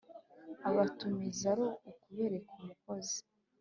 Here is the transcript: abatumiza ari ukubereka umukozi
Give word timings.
abatumiza 0.67 1.45
ari 1.53 1.65
ukubereka 1.89 2.49
umukozi 2.61 3.19